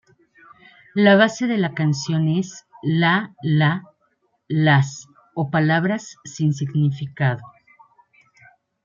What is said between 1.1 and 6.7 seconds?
base de la canción es la-la-las o palabras sin